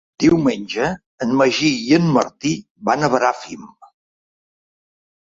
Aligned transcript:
Diumenge 0.21 0.85
en 1.25 1.35
Magí 1.41 1.69
i 1.89 1.93
en 1.97 2.07
Martí 2.15 2.53
van 2.89 3.05
a 3.05 3.11
Bràfim. 3.17 3.69